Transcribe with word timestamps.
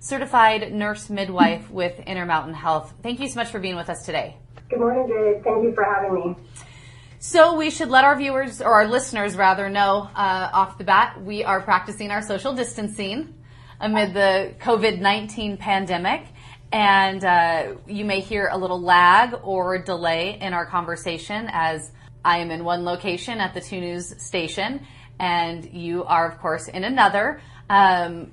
certified 0.00 0.72
nurse 0.72 1.10
midwife 1.10 1.70
with 1.70 1.98
Intermountain 2.00 2.54
Health. 2.54 2.94
Thank 3.02 3.20
you 3.20 3.28
so 3.28 3.40
much 3.40 3.50
for 3.50 3.58
being 3.58 3.76
with 3.76 3.90
us 3.90 4.04
today. 4.04 4.36
Good 4.68 4.80
morning, 4.80 5.08
Jade. 5.08 5.42
Thank 5.44 5.64
you 5.64 5.74
for 5.74 5.84
having 5.84 6.14
me. 6.14 6.36
So 7.20 7.56
we 7.56 7.70
should 7.70 7.88
let 7.88 8.04
our 8.04 8.16
viewers 8.16 8.60
or 8.60 8.74
our 8.74 8.86
listeners 8.86 9.34
rather 9.34 9.68
know 9.68 10.08
uh, 10.14 10.50
off 10.52 10.78
the 10.78 10.84
bat 10.84 11.20
we 11.22 11.42
are 11.42 11.60
practicing 11.60 12.10
our 12.10 12.22
social 12.22 12.54
distancing 12.54 13.34
amid 13.80 14.14
the 14.14 14.54
COVID-19 14.60 15.58
pandemic. 15.58 16.26
And 16.70 17.24
uh, 17.24 17.74
you 17.86 18.04
may 18.04 18.20
hear 18.20 18.48
a 18.52 18.58
little 18.58 18.80
lag 18.80 19.34
or 19.42 19.78
delay 19.78 20.38
in 20.40 20.52
our 20.52 20.66
conversation 20.66 21.48
as 21.50 21.90
I 22.24 22.38
am 22.38 22.50
in 22.50 22.62
one 22.62 22.84
location 22.84 23.40
at 23.40 23.54
the 23.54 23.60
2 23.60 23.80
News 23.80 24.22
station 24.22 24.86
and 25.18 25.64
you 25.72 26.04
are, 26.04 26.30
of 26.30 26.38
course, 26.38 26.68
in 26.68 26.84
another. 26.84 27.40
Um, 27.68 28.32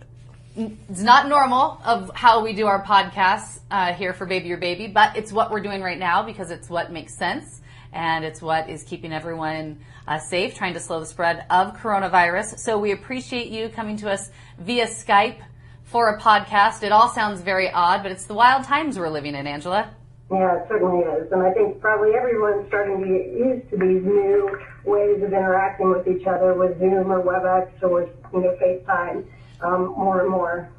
it's 0.57 1.01
not 1.01 1.27
normal 1.27 1.81
of 1.83 2.11
how 2.15 2.41
we 2.41 2.53
do 2.53 2.65
our 2.67 2.83
podcasts 2.83 3.59
uh, 3.69 3.93
here 3.93 4.13
for 4.13 4.25
Baby 4.25 4.47
Your 4.47 4.57
Baby, 4.57 4.87
but 4.87 5.17
it's 5.17 5.33
what 5.33 5.51
we're 5.51 5.61
doing 5.61 5.81
right 5.81 5.99
now 5.99 6.23
because 6.23 6.49
it's 6.49 6.69
what 6.69 6.91
makes 6.91 7.13
sense 7.13 7.61
and 7.91 8.23
it's 8.23 8.41
what 8.41 8.69
is 8.69 8.83
keeping 8.83 9.11
everyone 9.11 9.79
uh, 10.07 10.17
safe, 10.17 10.55
trying 10.55 10.73
to 10.73 10.79
slow 10.79 10.99
the 10.99 11.05
spread 11.05 11.45
of 11.49 11.75
coronavirus. 11.77 12.59
So 12.59 12.77
we 12.77 12.91
appreciate 12.91 13.47
you 13.47 13.69
coming 13.69 13.97
to 13.97 14.09
us 14.09 14.29
via 14.57 14.87
Skype 14.87 15.39
for 15.83 16.09
a 16.09 16.19
podcast. 16.19 16.83
It 16.83 16.91
all 16.91 17.09
sounds 17.09 17.41
very 17.41 17.69
odd, 17.69 18.01
but 18.01 18.11
it's 18.11 18.25
the 18.25 18.33
wild 18.33 18.63
times 18.63 18.97
we're 18.97 19.09
living 19.09 19.35
in, 19.35 19.47
Angela. 19.47 19.93
Yeah, 20.31 20.57
it 20.57 20.67
certainly 20.69 21.03
is. 21.03 21.31
And 21.31 21.43
I 21.43 21.51
think 21.51 21.79
probably 21.81 22.15
everyone's 22.15 22.67
starting 22.67 23.01
to 23.01 23.07
get 23.07 23.27
used 23.27 23.69
to 23.71 23.77
these 23.77 24.03
new 24.03 24.57
ways 24.85 25.21
of 25.21 25.33
interacting 25.33 25.89
with 25.89 26.07
each 26.07 26.25
other 26.25 26.53
with 26.53 26.79
Zoom 26.79 27.11
or 27.11 27.21
WebEx 27.21 27.83
or, 27.83 28.09
you 28.33 28.41
know, 28.41 28.57
FaceTime 28.61 29.25
um, 29.61 29.93
more 29.97 30.21
and 30.21 30.29
more. 30.29 30.69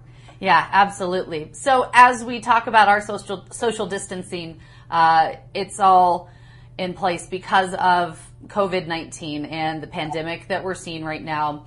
Yeah, 0.40 0.68
absolutely. 0.70 1.50
So 1.52 1.88
as 1.94 2.24
we 2.24 2.40
talk 2.40 2.66
about 2.66 2.88
our 2.88 3.00
social 3.00 3.46
social 3.50 3.86
distancing, 3.86 4.60
uh, 4.90 5.36
it's 5.54 5.80
all 5.80 6.28
in 6.76 6.92
place 6.92 7.26
because 7.26 7.72
of 7.74 8.20
COVID 8.46 8.86
nineteen 8.86 9.46
and 9.46 9.82
the 9.82 9.86
pandemic 9.86 10.48
that 10.48 10.62
we're 10.62 10.74
seeing 10.74 11.04
right 11.04 11.22
now. 11.22 11.66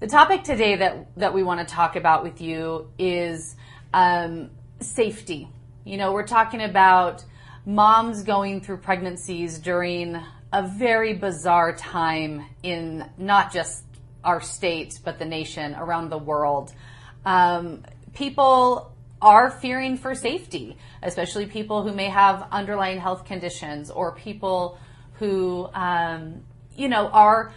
The 0.00 0.08
topic 0.08 0.42
today 0.44 0.76
that 0.76 1.16
that 1.18 1.34
we 1.34 1.42
want 1.42 1.66
to 1.66 1.72
talk 1.72 1.94
about 1.94 2.24
with 2.24 2.40
you 2.40 2.90
is 2.98 3.54
um, 3.94 4.50
safety. 4.80 5.48
You 5.84 5.96
know, 5.96 6.12
we're 6.12 6.26
talking 6.26 6.62
about 6.62 7.24
moms 7.64 8.22
going 8.22 8.60
through 8.60 8.78
pregnancies 8.78 9.58
during 9.58 10.20
a 10.52 10.66
very 10.66 11.14
bizarre 11.14 11.76
time 11.76 12.44
in 12.62 13.08
not 13.18 13.52
just 13.52 13.84
our 14.24 14.40
state, 14.40 14.98
but 15.04 15.18
the 15.18 15.24
nation, 15.24 15.74
around 15.74 16.10
the 16.10 16.18
world. 16.18 16.72
Um, 17.24 17.84
people 18.14 18.92
are 19.22 19.50
fearing 19.50 19.96
for 19.96 20.14
safety, 20.14 20.76
especially 21.02 21.46
people 21.46 21.82
who 21.82 21.92
may 21.92 22.08
have 22.08 22.46
underlying 22.50 22.98
health 22.98 23.24
conditions 23.24 23.90
or 23.90 24.14
people 24.14 24.78
who, 25.14 25.68
um, 25.74 26.42
you 26.76 26.88
know, 26.88 27.08
are 27.08 27.52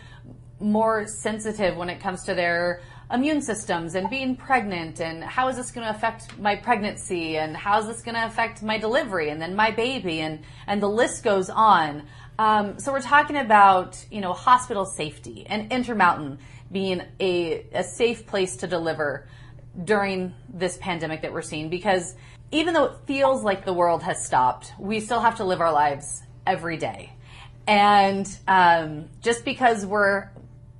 more 0.59 1.07
sensitive 1.07 1.77
when 1.77 1.89
it 1.89 1.99
comes 1.99 2.23
to 2.23 2.33
their 2.33 2.81
immune 3.11 3.41
systems 3.41 3.95
and 3.95 4.09
being 4.09 4.35
pregnant 4.35 4.99
and 4.99 5.23
how 5.23 5.47
is 5.47 5.55
this 5.55 5.71
going 5.71 5.85
to 5.85 5.93
affect 5.93 6.37
my 6.39 6.55
pregnancy 6.55 7.37
and 7.37 7.55
how 7.55 7.79
is 7.79 7.85
this 7.85 8.01
going 8.01 8.15
to 8.15 8.25
affect 8.25 8.63
my 8.63 8.77
delivery 8.77 9.29
and 9.29 9.41
then 9.41 9.55
my 9.55 9.69
baby 9.69 10.21
and 10.21 10.39
and 10.67 10.81
the 10.81 10.87
list 10.87 11.23
goes 11.23 11.49
on 11.49 12.03
um, 12.39 12.79
so 12.79 12.91
we're 12.91 13.01
talking 13.01 13.37
about 13.37 14.03
you 14.09 14.21
know 14.21 14.33
hospital 14.33 14.85
safety 14.85 15.45
and 15.47 15.71
intermountain 15.71 16.39
being 16.71 17.01
a, 17.19 17.65
a 17.73 17.83
safe 17.83 18.25
place 18.25 18.57
to 18.57 18.67
deliver 18.67 19.27
during 19.83 20.33
this 20.53 20.77
pandemic 20.77 21.21
that 21.21 21.33
we're 21.33 21.41
seeing 21.41 21.69
because 21.69 22.15
even 22.51 22.75
though 22.75 22.85
it 22.85 22.97
feels 23.07 23.43
like 23.43 23.65
the 23.65 23.73
world 23.73 24.03
has 24.03 24.23
stopped, 24.23 24.73
we 24.79 24.99
still 24.99 25.19
have 25.19 25.37
to 25.37 25.43
live 25.43 25.59
our 25.59 25.73
lives 25.73 26.21
every 26.45 26.77
day. 26.77 27.11
And 27.65 28.29
um, 28.47 29.09
just 29.21 29.43
because 29.43 29.85
we're 29.85 30.29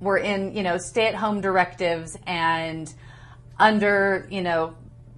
we're 0.00 0.18
in 0.18 0.54
you 0.54 0.62
know 0.62 0.76
stay 0.76 1.06
at 1.06 1.14
home 1.14 1.40
directives 1.40 2.16
and 2.26 2.92
under 3.58 4.28
you 4.30 4.42
know 4.42 4.74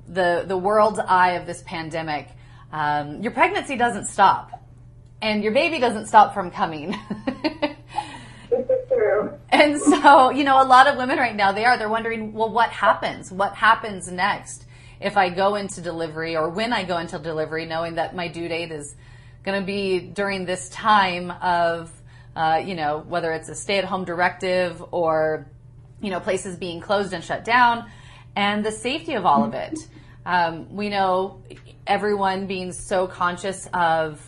the 0.07 0.45
the 0.47 0.57
world's 0.57 0.99
eye 0.99 1.33
of 1.33 1.47
this 1.47 1.63
pandemic, 1.63 2.29
um, 2.73 3.23
your 3.23 3.33
pregnancy 3.33 3.77
doesn't 3.77 4.07
stop, 4.07 4.65
and 5.21 5.43
your 5.43 5.53
baby 5.53 5.79
doesn't 5.79 6.07
stop 6.07 6.33
from 6.33 6.51
coming. 6.51 6.97
And 9.51 9.81
so, 9.81 10.31
you 10.31 10.45
know, 10.45 10.61
a 10.61 10.65
lot 10.67 10.87
of 10.87 10.97
women 10.97 11.19
right 11.19 11.35
now, 11.35 11.53
they 11.53 11.65
are, 11.65 11.79
they're 11.79 11.89
wondering, 11.89 12.33
well, 12.33 12.51
what 12.51 12.71
happens? 12.71 13.31
What 13.31 13.55
happens 13.55 14.11
next 14.11 14.65
if 15.01 15.17
I 15.17 15.29
go 15.29 15.55
into 15.55 15.81
delivery 15.81 16.37
or 16.37 16.49
when 16.49 16.73
I 16.73 16.85
go 16.85 16.99
into 16.99 17.19
delivery, 17.19 17.67
knowing 17.67 17.97
that 17.97 18.17
my 18.17 18.29
due 18.29 18.49
date 18.49 18.73
is 18.73 18.95
going 19.45 19.61
to 19.61 19.67
be 19.67 20.01
during 20.01 20.47
this 20.47 20.69
time 20.71 21.31
of, 21.31 21.93
uh, 22.35 22.63
you 22.65 22.75
know, 22.75 23.05
whether 23.07 23.33
it's 23.33 23.49
a 23.49 23.55
stay 23.55 23.79
at 23.79 23.85
home 23.85 24.05
directive 24.05 24.83
or, 24.91 25.47
you 26.01 26.11
know, 26.11 26.21
places 26.21 26.57
being 26.57 26.81
closed 26.81 27.13
and 27.13 27.23
shut 27.23 27.45
down 27.45 27.89
and 28.35 28.65
the 28.65 28.73
safety 28.73 29.15
of 29.15 29.25
all 29.25 29.45
of 29.45 29.55
it. 29.55 29.79
Um, 30.25 30.75
we 30.75 30.89
know 30.89 31.43
everyone 31.87 32.47
being 32.47 32.73
so 32.73 33.07
conscious 33.07 33.69
of 33.73 34.21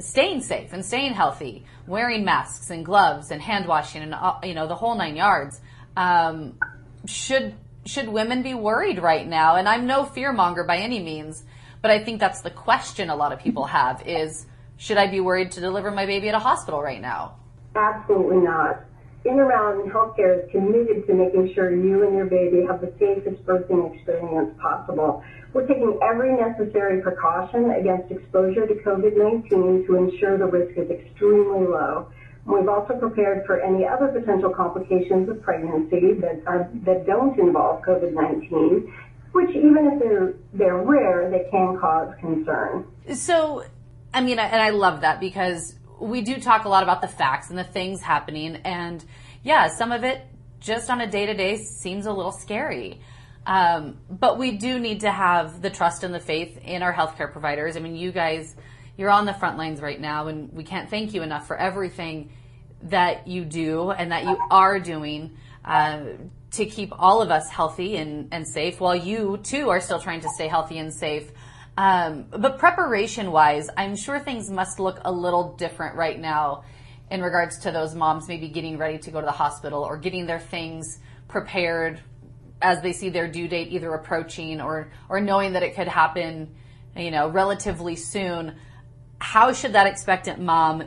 staying 0.00 0.42
safe 0.42 0.72
and 0.72 0.84
staying 0.84 1.12
healthy, 1.12 1.64
wearing 1.86 2.24
masks 2.24 2.70
and 2.70 2.84
gloves 2.84 3.30
and 3.30 3.40
hand 3.40 3.66
washing 3.66 4.02
and 4.02 4.14
uh, 4.14 4.38
you 4.42 4.54
know 4.54 4.66
the 4.66 4.74
whole 4.74 4.94
nine 4.96 5.16
yards. 5.16 5.60
Um, 5.96 6.58
should 7.06 7.54
should 7.86 8.08
women 8.08 8.42
be 8.42 8.54
worried 8.54 9.00
right 9.00 9.26
now? 9.26 9.56
And 9.56 9.68
I'm 9.68 9.86
no 9.86 10.04
fear 10.04 10.32
monger 10.32 10.64
by 10.64 10.78
any 10.78 11.00
means, 11.00 11.44
but 11.82 11.90
I 11.90 12.02
think 12.02 12.20
that's 12.20 12.42
the 12.42 12.50
question 12.50 13.10
a 13.10 13.16
lot 13.16 13.32
of 13.32 13.40
people 13.40 13.64
have: 13.64 14.02
is 14.06 14.46
should 14.76 14.96
I 14.96 15.06
be 15.06 15.20
worried 15.20 15.52
to 15.52 15.60
deliver 15.60 15.90
my 15.90 16.06
baby 16.06 16.28
at 16.28 16.34
a 16.34 16.38
hospital 16.38 16.82
right 16.82 17.00
now? 17.00 17.36
Absolutely 17.76 18.38
not. 18.38 18.84
Intermountain 19.24 19.90
Healthcare 19.90 20.42
is 20.42 20.50
committed 20.50 21.06
to 21.06 21.12
making 21.12 21.52
sure 21.54 21.70
you 21.70 22.06
and 22.06 22.16
your 22.16 22.24
baby 22.24 22.64
have 22.66 22.80
the 22.80 22.90
safest 22.98 23.44
birthing 23.44 23.94
experience 23.94 24.58
possible. 24.60 25.22
We're 25.52 25.66
taking 25.66 25.98
every 26.02 26.36
necessary 26.36 27.02
precaution 27.02 27.70
against 27.72 28.10
exposure 28.10 28.66
to 28.66 28.74
COVID-19 28.74 29.86
to 29.86 29.96
ensure 29.96 30.38
the 30.38 30.46
risk 30.46 30.78
is 30.78 30.90
extremely 30.90 31.66
low. 31.66 32.06
We've 32.46 32.68
also 32.68 32.94
prepared 32.94 33.44
for 33.46 33.60
any 33.60 33.84
other 33.86 34.08
potential 34.08 34.50
complications 34.50 35.28
of 35.28 35.42
pregnancy 35.42 36.14
that 36.20 36.42
are, 36.46 36.70
that 36.84 37.06
don't 37.06 37.38
involve 37.38 37.82
COVID-19, 37.82 38.92
which 39.32 39.50
even 39.50 39.90
if 39.92 40.00
they're 40.00 40.34
they're 40.52 40.78
rare, 40.78 41.30
they 41.30 41.48
can 41.50 41.78
cause 41.78 42.12
concern. 42.20 42.86
So, 43.14 43.64
I 44.14 44.20
mean, 44.22 44.38
and 44.38 44.62
I 44.62 44.70
love 44.70 45.02
that 45.02 45.20
because 45.20 45.74
we 46.00 46.22
do 46.22 46.40
talk 46.40 46.64
a 46.64 46.68
lot 46.68 46.82
about 46.82 47.02
the 47.02 47.08
facts 47.08 47.50
and 47.50 47.58
the 47.58 47.64
things 47.64 48.00
happening, 48.00 48.56
and 48.64 49.04
yeah, 49.44 49.68
some 49.68 49.92
of 49.92 50.02
it 50.04 50.22
just 50.60 50.90
on 50.90 51.00
a 51.00 51.06
day 51.06 51.26
to 51.26 51.34
day 51.34 51.56
seems 51.56 52.06
a 52.06 52.12
little 52.12 52.32
scary. 52.32 53.00
Um, 53.46 53.98
but 54.08 54.38
we 54.38 54.52
do 54.52 54.78
need 54.78 55.00
to 55.00 55.10
have 55.10 55.62
the 55.62 55.70
trust 55.70 56.04
and 56.04 56.14
the 56.14 56.20
faith 56.20 56.58
in 56.64 56.82
our 56.82 56.92
healthcare 56.92 57.32
providers. 57.32 57.76
I 57.76 57.80
mean, 57.80 57.96
you 57.96 58.12
guys, 58.12 58.54
you're 58.96 59.10
on 59.10 59.24
the 59.24 59.32
front 59.32 59.56
lines 59.56 59.80
right 59.80 60.00
now, 60.00 60.28
and 60.28 60.52
we 60.52 60.64
can't 60.64 60.90
thank 60.90 61.14
you 61.14 61.22
enough 61.22 61.46
for 61.46 61.56
everything 61.56 62.32
that 62.84 63.26
you 63.26 63.44
do 63.44 63.90
and 63.90 64.12
that 64.12 64.24
you 64.24 64.38
are 64.50 64.78
doing 64.78 65.36
uh, 65.64 66.02
to 66.52 66.66
keep 66.66 66.92
all 66.98 67.22
of 67.22 67.30
us 67.30 67.48
healthy 67.48 67.96
and, 67.96 68.28
and 68.32 68.46
safe 68.46 68.80
while 68.80 68.96
you 68.96 69.38
too 69.42 69.68
are 69.68 69.80
still 69.80 70.00
trying 70.00 70.20
to 70.20 70.28
stay 70.30 70.48
healthy 70.48 70.78
and 70.78 70.92
safe. 70.92 71.30
Um, 71.76 72.26
but 72.30 72.58
preparation 72.58 73.30
wise, 73.30 73.68
I'm 73.76 73.96
sure 73.96 74.18
things 74.18 74.50
must 74.50 74.80
look 74.80 75.00
a 75.04 75.12
little 75.12 75.54
different 75.56 75.96
right 75.96 76.18
now 76.18 76.64
in 77.10 77.22
regards 77.22 77.60
to 77.60 77.70
those 77.70 77.94
moms 77.94 78.28
maybe 78.28 78.48
getting 78.48 78.78
ready 78.78 78.98
to 78.98 79.10
go 79.10 79.20
to 79.20 79.26
the 79.26 79.32
hospital 79.32 79.82
or 79.82 79.96
getting 79.96 80.26
their 80.26 80.38
things 80.38 80.98
prepared 81.28 82.00
as 82.62 82.82
they 82.82 82.92
see 82.92 83.08
their 83.08 83.28
due 83.28 83.48
date 83.48 83.68
either 83.72 83.92
approaching 83.94 84.60
or 84.60 84.90
or 85.08 85.20
knowing 85.20 85.54
that 85.54 85.62
it 85.62 85.74
could 85.74 85.88
happen, 85.88 86.54
you 86.96 87.10
know, 87.10 87.28
relatively 87.28 87.96
soon, 87.96 88.56
how 89.18 89.52
should 89.52 89.72
that 89.72 89.86
expectant 89.86 90.38
mom 90.38 90.84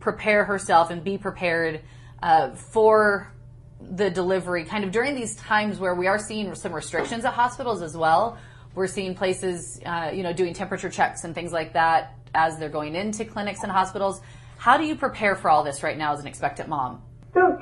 prepare 0.00 0.44
herself 0.44 0.90
and 0.90 1.04
be 1.04 1.18
prepared 1.18 1.80
uh, 2.22 2.50
for 2.54 3.32
the 3.80 4.10
delivery 4.10 4.64
kind 4.64 4.84
of 4.84 4.92
during 4.92 5.14
these 5.14 5.34
times 5.36 5.78
where 5.78 5.94
we 5.94 6.06
are 6.06 6.18
seeing 6.18 6.54
some 6.54 6.72
restrictions 6.72 7.24
at 7.24 7.32
hospitals 7.32 7.82
as 7.82 7.96
well 7.96 8.38
We're 8.74 8.86
seeing 8.86 9.14
places, 9.14 9.80
uh, 9.84 10.10
you 10.14 10.22
know, 10.22 10.32
doing 10.32 10.54
temperature 10.54 10.88
checks 10.88 11.24
and 11.24 11.34
things 11.34 11.52
like 11.52 11.74
that 11.74 12.14
as 12.34 12.58
they're 12.58 12.70
going 12.70 12.94
into 12.94 13.24
clinics 13.24 13.62
and 13.62 13.70
hospitals. 13.70 14.20
How 14.56 14.78
do 14.78 14.84
you 14.84 14.96
prepare 14.96 15.34
for 15.34 15.50
all 15.50 15.62
this 15.62 15.82
right 15.82 15.98
now 15.98 16.12
as 16.14 16.20
an 16.20 16.26
expectant 16.26 16.68
mom? 16.68 17.02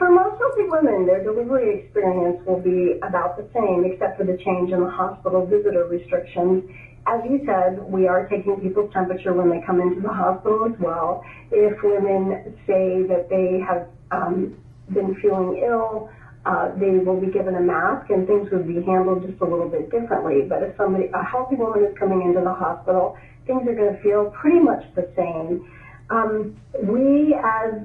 For 0.00 0.08
most 0.08 0.40
healthy 0.40 0.64
women, 0.64 1.04
their 1.04 1.22
delivery 1.22 1.78
experience 1.78 2.40
will 2.46 2.58
be 2.58 2.96
about 3.02 3.36
the 3.36 3.44
same, 3.52 3.84
except 3.84 4.16
for 4.16 4.24
the 4.24 4.38
change 4.38 4.72
in 4.72 4.80
the 4.80 4.88
hospital 4.88 5.44
visitor 5.44 5.84
restrictions. 5.84 6.64
As 7.06 7.20
you 7.28 7.44
said, 7.44 7.84
we 7.84 8.08
are 8.08 8.26
taking 8.26 8.56
people's 8.62 8.90
temperature 8.94 9.34
when 9.34 9.50
they 9.50 9.60
come 9.66 9.78
into 9.78 10.00
the 10.00 10.08
hospital 10.08 10.64
as 10.64 10.80
well. 10.80 11.22
If 11.52 11.76
women 11.84 12.56
say 12.66 13.04
that 13.12 13.28
they 13.28 13.60
have 13.60 13.88
um, 14.10 14.56
been 14.88 15.20
feeling 15.20 15.60
ill, 15.68 16.08
uh, 16.46 16.72
they 16.80 16.96
will 17.04 17.20
be 17.20 17.30
given 17.30 17.56
a 17.56 17.60
mask 17.60 18.08
and 18.08 18.26
things 18.26 18.48
would 18.52 18.66
be 18.66 18.80
handled 18.80 19.28
just 19.28 19.38
a 19.42 19.44
little 19.44 19.68
bit 19.68 19.90
differently. 19.90 20.48
But 20.48 20.62
if 20.62 20.78
somebody, 20.78 21.12
a 21.12 21.22
healthy 21.22 21.56
woman 21.56 21.84
is 21.84 21.92
coming 21.98 22.22
into 22.22 22.40
the 22.40 22.54
hospital, 22.54 23.18
things 23.44 23.68
are 23.68 23.76
going 23.76 23.92
to 23.94 24.00
feel 24.00 24.32
pretty 24.32 24.60
much 24.60 24.80
the 24.96 25.12
same. 25.12 25.68
Um, 26.08 26.56
we 26.88 27.36
as 27.36 27.84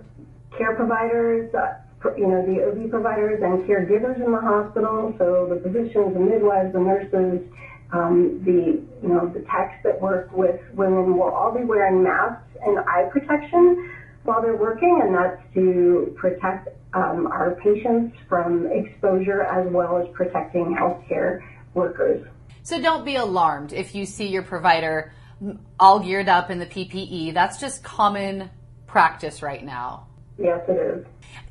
care 0.57 0.75
providers, 0.75 1.53
uh, 1.53 1.83
you 2.17 2.27
know, 2.27 2.45
the 2.45 2.63
OB 2.67 2.89
providers 2.89 3.41
and 3.43 3.63
caregivers 3.67 4.23
in 4.23 4.31
the 4.31 4.39
hospital, 4.39 5.13
so 5.17 5.47
the 5.49 5.59
physicians, 5.61 6.13
the 6.13 6.19
midwives, 6.19 6.73
the 6.73 6.79
nurses, 6.79 7.41
um, 7.91 8.41
the, 8.43 8.81
you 9.01 9.09
know, 9.13 9.27
the 9.27 9.41
techs 9.41 9.75
that 9.83 9.99
work 10.01 10.31
with 10.31 10.59
women 10.73 11.17
will 11.17 11.29
all 11.29 11.53
be 11.53 11.63
wearing 11.63 12.03
masks 12.03 12.47
and 12.63 12.79
eye 12.79 13.07
protection 13.11 13.91
while 14.23 14.41
they're 14.41 14.55
working, 14.55 15.01
and 15.03 15.13
that's 15.15 15.41
to 15.53 16.15
protect 16.17 16.69
um, 16.93 17.27
our 17.27 17.55
patients 17.63 18.17
from 18.27 18.67
exposure 18.71 19.43
as 19.43 19.71
well 19.71 19.97
as 19.97 20.07
protecting 20.13 20.75
healthcare 20.75 21.41
workers. 21.73 22.25
So 22.63 22.81
don't 22.81 23.05
be 23.05 23.15
alarmed 23.15 23.73
if 23.73 23.93
you 23.93 24.05
see 24.05 24.27
your 24.27 24.41
provider 24.41 25.13
all 25.79 25.99
geared 25.99 26.29
up 26.29 26.49
in 26.49 26.59
the 26.59 26.65
PPE. 26.65 27.33
That's 27.33 27.59
just 27.59 27.83
common 27.83 28.49
practice 28.87 29.41
right 29.41 29.63
now. 29.63 30.07
Yes, 30.37 30.61
it 30.67 30.73
is. 30.73 31.05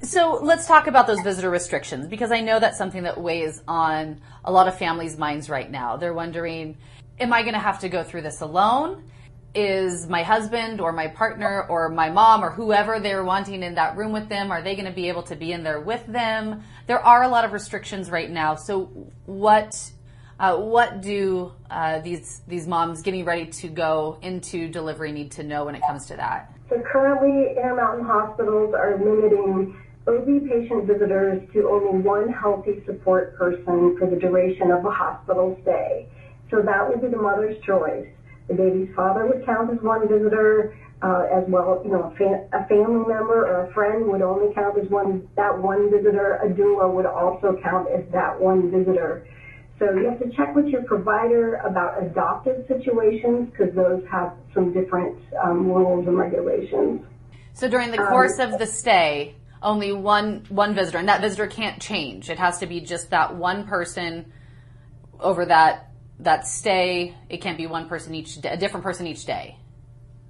So 0.09 0.39
let's 0.43 0.67
talk 0.67 0.87
about 0.87 1.07
those 1.07 1.21
visitor 1.21 1.51
restrictions 1.51 2.07
because 2.07 2.31
I 2.31 2.41
know 2.41 2.61
that's 2.61 2.77
something 2.77 3.05
that 3.05 3.19
weighs 3.19 3.63
on 3.67 4.21
a 4.45 4.53
lot 4.53 4.69
of 4.69 4.79
families' 4.79 5.17
minds 5.17 5.49
right 5.49 5.71
now. 5.71 5.97
They're 5.97 6.13
wondering, 6.13 6.77
am 7.19 7.33
I 7.33 7.43
going 7.43 7.55
to 7.55 7.61
have 7.61 7.81
to 7.81 7.89
go 7.89 8.03
through 8.03 8.23
this 8.23 8.41
alone? 8.41 9.11
Is 9.55 10.09
my 10.09 10.23
husband 10.23 10.81
or 10.81 10.93
my 10.93 11.07
partner 11.07 11.65
or 11.69 11.89
my 11.89 12.11
mom 12.11 12.45
or 12.45 12.51
whoever 12.51 12.99
they're 12.99 13.25
wanting 13.25 13.63
in 13.63 13.77
that 13.77 13.97
room 13.97 14.13
with 14.13 14.29
them, 14.29 14.51
are 14.51 14.61
they 14.61 14.75
going 14.75 14.87
to 14.87 14.93
be 14.93 15.09
able 15.09 15.23
to 15.25 15.37
be 15.37 15.53
in 15.53 15.63
there 15.63 15.81
with 15.81 16.05
them? 16.07 16.63
There 16.87 16.99
are 16.99 17.23
a 17.23 17.29
lot 17.29 17.45
of 17.45 17.53
restrictions 17.53 18.11
right 18.11 18.29
now. 18.29 18.57
So 18.57 18.87
what 19.27 19.93
uh, 20.39 20.57
what 20.57 21.01
do 21.01 21.53
uh, 21.71 22.01
these 22.01 22.43
these 22.49 22.67
moms 22.67 23.03
getting 23.03 23.25
ready 23.25 23.47
to 23.47 23.69
go 23.69 24.19
into 24.23 24.69
delivery 24.69 25.13
need 25.13 25.31
to 25.33 25.45
know 25.45 25.67
when 25.67 25.77
it 25.77 25.83
comes 25.87 26.07
to 26.07 26.17
that? 26.17 26.54
So 26.71 26.81
currently, 26.91 27.57
Intermountain 27.57 28.05
hospitals 28.07 28.75
are 28.75 28.97
limiting 28.97 29.77
OB 30.07 30.27
patient 30.49 30.87
visitors 30.87 31.43
to 31.53 31.69
only 31.69 32.01
one 32.01 32.29
healthy 32.29 32.83
support 32.87 33.37
person 33.37 33.97
for 33.99 34.09
the 34.09 34.17
duration 34.17 34.71
of 34.71 34.83
the 34.83 34.91
hospital 34.91 35.57
stay. 35.63 36.09
So 36.51 36.63
that 36.63 36.89
would 36.89 37.01
be 37.01 37.09
the 37.09 37.21
mother's 37.21 37.57
choice. 37.67 38.07
The 38.49 38.55
baby's 38.55 38.95
father 38.95 39.27
would 39.27 39.45
count 39.47 39.71
as 39.71 39.81
one 39.83 40.09
visitor, 40.09 40.77
uh, 41.03 41.25
as 41.33 41.45
well, 41.49 41.81
you 41.85 41.91
know, 41.91 42.13
a, 42.13 42.17
fa- 42.17 42.49
a, 42.53 42.67
family 42.69 43.05
member 43.09 43.45
or 43.45 43.67
a 43.67 43.73
friend 43.73 44.07
would 44.09 44.23
only 44.23 44.53
count 44.55 44.79
as 44.79 44.89
one, 44.89 45.29
that 45.37 45.57
one 45.59 45.91
visitor. 45.91 46.37
A 46.45 46.49
doula 46.49 46.93
would 46.93 47.07
also 47.07 47.57
count 47.63 47.89
as 47.89 48.05
that 48.13 48.39
one 48.39 48.71
visitor. 48.71 49.27
So 49.79 49.91
you 49.93 50.09
have 50.09 50.21
to 50.21 50.31
check 50.31 50.55
with 50.55 50.67
your 50.67 50.85
provider 50.85 51.57
about 51.57 52.01
adoptive 52.03 52.65
situations 52.69 53.51
because 53.51 53.75
those 53.75 54.05
have 54.11 54.33
some 54.53 54.73
different 54.73 55.19
um, 55.43 55.69
rules 55.69 56.07
and 56.07 56.17
regulations. 56.17 57.03
So 57.55 57.69
during 57.69 57.91
the 57.91 57.99
course 57.99 58.39
um, 58.39 58.53
of 58.53 58.59
the 58.59 58.67
stay, 58.67 59.35
only 59.63 59.93
one 59.93 60.45
one 60.49 60.75
visitor, 60.75 60.99
and 60.99 61.09
that 61.09 61.21
visitor 61.21 61.47
can't 61.47 61.81
change. 61.83 62.31
It 62.31 62.39
has 62.39 62.59
to 62.59 62.67
be 62.67 62.81
just 62.81 63.11
that 63.11 63.35
one 63.35 63.67
person 63.67 64.33
over 65.19 65.47
that 65.47 65.91
that 66.21 66.47
stay. 66.47 67.15
It 67.29 67.41
can't 67.41 67.59
be 67.59 67.67
one 67.67 67.89
person 67.89 68.15
each 68.15 68.41
day, 68.41 68.51
a 68.51 68.57
different 68.57 68.85
person 68.85 69.07
each 69.07 69.25
day. 69.25 69.59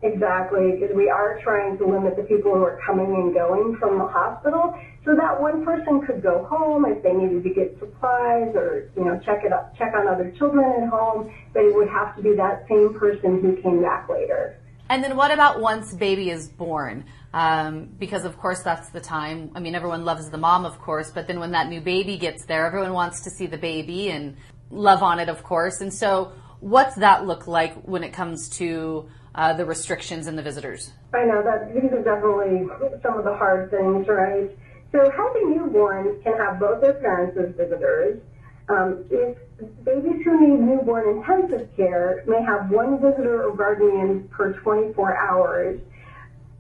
Exactly, 0.02 0.72
because 0.72 0.94
we 0.94 1.08
are 1.08 1.40
trying 1.42 1.78
to 1.78 1.86
limit 1.86 2.16
the 2.16 2.24
people 2.24 2.52
who 2.52 2.62
are 2.62 2.78
coming 2.84 3.14
and 3.14 3.32
going 3.32 3.76
from 3.80 3.98
the 3.98 4.06
hospital. 4.06 4.78
So 5.04 5.14
that 5.14 5.40
one 5.40 5.64
person 5.64 6.02
could 6.06 6.22
go 6.22 6.44
home 6.44 6.84
if 6.84 7.02
they 7.02 7.12
needed 7.12 7.42
to 7.42 7.50
get 7.50 7.78
supplies 7.78 8.52
or, 8.54 8.90
you 8.96 9.04
know, 9.04 9.18
check 9.24 9.44
it 9.44 9.52
up, 9.52 9.76
check 9.78 9.94
on 9.94 10.06
other 10.06 10.30
children 10.32 10.82
at 10.82 10.88
home, 10.88 11.32
but 11.52 11.64
it 11.64 11.74
would 11.74 11.88
have 11.88 12.16
to 12.16 12.22
be 12.22 12.34
that 12.36 12.66
same 12.68 12.94
person 12.94 13.40
who 13.40 13.56
came 13.62 13.82
back 13.82 14.08
later. 14.08 14.58
And 14.90 15.02
then 15.02 15.16
what 15.16 15.30
about 15.30 15.60
once 15.60 15.94
baby 15.94 16.30
is 16.30 16.48
born? 16.48 17.06
Um, 17.32 17.88
because 17.98 18.24
of 18.24 18.36
course 18.38 18.62
that's 18.62 18.90
the 18.90 19.00
time. 19.00 19.50
I 19.54 19.60
mean, 19.60 19.74
everyone 19.74 20.04
loves 20.04 20.28
the 20.28 20.38
mom, 20.38 20.66
of 20.66 20.78
course, 20.78 21.10
but 21.10 21.26
then 21.26 21.40
when 21.40 21.52
that 21.52 21.68
new 21.68 21.80
baby 21.80 22.18
gets 22.18 22.44
there, 22.44 22.66
everyone 22.66 22.92
wants 22.92 23.22
to 23.22 23.30
see 23.30 23.46
the 23.46 23.58
baby 23.58 24.10
and 24.10 24.36
love 24.70 25.02
on 25.02 25.18
it, 25.18 25.28
of 25.28 25.42
course. 25.42 25.80
And 25.80 25.92
so 25.92 26.32
what's 26.60 26.96
that 26.96 27.26
look 27.26 27.46
like 27.46 27.74
when 27.82 28.04
it 28.04 28.12
comes 28.12 28.48
to 28.58 29.08
uh, 29.34 29.52
the 29.52 29.64
restrictions 29.64 30.26
and 30.26 30.38
the 30.38 30.42
visitors? 30.42 30.92
I 31.12 31.24
know 31.24 31.42
that 31.42 31.74
these 31.74 31.92
are 31.92 32.02
definitely 32.02 32.66
some 33.02 33.18
of 33.18 33.24
the 33.24 33.34
hard 33.34 33.70
things, 33.70 34.06
right? 34.08 34.50
So 34.92 35.10
healthy 35.10 35.40
newborns 35.40 36.22
can 36.22 36.36
have 36.38 36.60
both 36.60 36.80
their 36.80 36.94
parents 36.94 37.36
as 37.36 37.54
visitors. 37.56 38.20
Um, 38.68 39.04
if 39.10 39.36
babies 39.84 40.22
who 40.24 40.40
need 40.40 40.60
newborn 40.60 41.18
intensive 41.18 41.68
care 41.76 42.24
may 42.26 42.42
have 42.42 42.70
one 42.70 43.00
visitor 43.00 43.48
or 43.48 43.56
guardian 43.56 44.28
per 44.28 44.52
24 44.54 45.16
hours, 45.16 45.80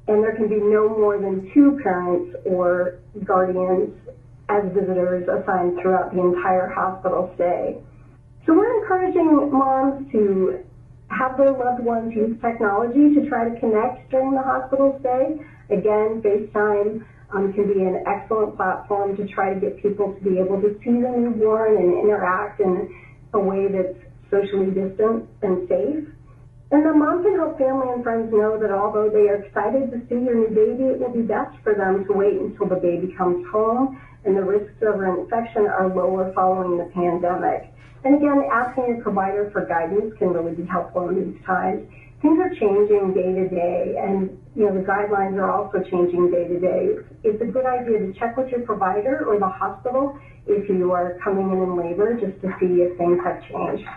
and 0.06 0.22
there 0.22 0.36
can 0.36 0.48
be 0.48 0.56
no 0.56 0.88
more 0.88 1.18
than 1.18 1.50
two 1.54 1.78
parents 1.82 2.36
or 2.44 2.98
guardians 3.24 3.94
as 4.48 4.64
visitors 4.74 5.26
assigned 5.28 5.80
throughout 5.80 6.12
the 6.12 6.20
entire 6.20 6.68
hospital 6.68 7.32
stay. 7.36 7.78
So 8.44 8.52
we're 8.52 8.82
encouraging 8.82 9.50
moms 9.50 10.12
to 10.12 10.62
have 11.10 11.36
their 11.36 11.52
loved 11.52 11.84
ones 11.84 12.12
use 12.14 12.36
technology 12.40 13.14
to 13.14 13.28
try 13.28 13.48
to 13.48 13.60
connect 13.60 14.10
during 14.10 14.32
the 14.32 14.42
hospital 14.42 14.96
stay. 15.00 15.40
Again, 15.70 16.22
FaceTime 16.22 17.04
um, 17.34 17.52
can 17.52 17.66
be 17.72 17.80
an 17.82 18.04
excellent 18.06 18.56
platform 18.56 19.16
to 19.16 19.26
try 19.28 19.52
to 19.52 19.60
get 19.60 19.80
people 19.82 20.14
to 20.14 20.20
be 20.20 20.38
able 20.38 20.60
to 20.60 20.76
see 20.84 20.96
the 21.00 21.10
newborn 21.12 21.76
and 21.76 21.92
interact 22.04 22.60
in 22.60 22.88
a 23.34 23.38
way 23.38 23.68
that's 23.68 23.98
socially 24.30 24.70
distant 24.72 25.28
and 25.42 25.68
safe. 25.68 26.08
And 26.70 26.84
the 26.84 26.92
mom 26.92 27.22
can 27.22 27.36
help 27.36 27.58
family 27.58 27.92
and 27.92 28.02
friends 28.02 28.32
know 28.32 28.58
that 28.58 28.72
although 28.72 29.08
they 29.08 29.28
are 29.28 29.44
excited 29.44 29.92
to 29.92 30.00
see 30.08 30.24
their 30.24 30.34
new 30.34 30.48
baby, 30.48 30.90
it 30.90 30.98
will 30.98 31.12
be 31.12 31.22
best 31.22 31.54
for 31.62 31.74
them 31.74 32.04
to 32.06 32.12
wait 32.12 32.40
until 32.40 32.66
the 32.66 32.80
baby 32.80 33.14
comes 33.16 33.46
home 33.52 34.00
and 34.24 34.36
the 34.36 34.42
risks 34.42 34.74
of 34.82 35.00
an 35.00 35.20
infection 35.20 35.66
are 35.66 35.88
lower 35.88 36.32
following 36.34 36.78
the 36.78 36.84
pandemic. 36.94 37.70
And 38.04 38.16
again, 38.16 38.44
asking 38.52 38.86
your 38.88 39.02
provider 39.02 39.50
for 39.50 39.64
guidance 39.64 40.14
can 40.18 40.28
really 40.28 40.54
be 40.54 40.64
helpful 40.66 41.08
in 41.08 41.32
these 41.32 41.44
times. 41.44 41.88
Things 42.20 42.38
are 42.38 42.54
changing 42.54 43.12
day 43.12 43.32
to 43.34 43.48
day, 43.48 43.96
and 43.98 44.30
you 44.56 44.64
know 44.64 44.74
the 44.74 44.84
guidelines 44.86 45.36
are 45.36 45.50
also 45.50 45.82
changing 45.90 46.30
day 46.30 46.48
to 46.48 46.58
day. 46.58 46.96
It's 47.22 47.40
a 47.40 47.44
good 47.44 47.66
idea 47.66 47.98
to 47.98 48.12
check 48.14 48.36
with 48.36 48.48
your 48.48 48.60
provider 48.60 49.24
or 49.26 49.38
the 49.38 49.48
hospital 49.48 50.18
if 50.46 50.68
you 50.68 50.92
are 50.92 51.18
coming 51.22 51.50
in 51.50 51.62
in 51.62 51.76
labor, 51.76 52.14
just 52.14 52.40
to 52.42 52.48
see 52.60 52.82
if 52.82 52.96
things 52.96 53.20
have 53.24 53.42
changed. 53.48 53.88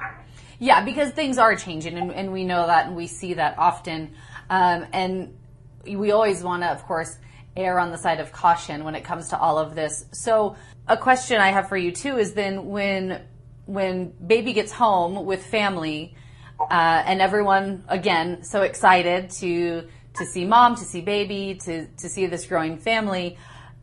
Yeah, 0.60 0.84
because 0.84 1.12
things 1.12 1.38
are 1.38 1.56
changing, 1.56 1.98
and, 1.98 2.12
and 2.12 2.34
we 2.34 2.44
know 2.44 2.68
that, 2.68 2.88
and 2.88 2.96
we 2.96 3.08
see 3.08 3.36
that 3.36 3.58
often. 3.58 4.14
Um, 4.50 4.88
and 4.92 5.38
we 5.86 6.12
always 6.12 6.44
want 6.44 6.64
to, 6.64 6.70
of 6.70 6.84
course, 6.84 7.18
err 7.58 7.80
on 7.80 7.92
the 7.92 7.98
side 7.98 8.20
of 8.20 8.32
caution 8.32 8.84
when 8.84 8.96
it 8.96 9.04
comes 9.04 9.30
to 9.30 9.38
all 9.38 9.58
of 9.58 9.76
this. 9.76 10.06
So, 10.12 10.56
a 10.88 10.96
question 10.96 11.42
I 11.42 11.50
have 11.50 11.68
for 11.68 11.76
you 11.76 11.92
too 11.92 12.18
is 12.18 12.34
then 12.34 12.70
when 12.70 13.22
when 13.66 14.14
baby 14.26 14.54
gets 14.54 14.72
home 14.72 15.26
with 15.26 15.46
family, 15.46 16.16
uh, 16.60 17.04
and 17.06 17.22
everyone 17.22 17.84
again 17.88 18.44
so 18.44 18.62
excited 18.62 19.30
to 19.32 19.88
to 20.16 20.26
see 20.26 20.46
mom, 20.46 20.76
to 20.76 20.84
see 20.84 21.02
baby, 21.02 21.60
to 21.66 21.88
to 21.88 22.10
see 22.10 22.26
this 22.28 22.46
growing 22.46 22.78
family. 22.78 23.38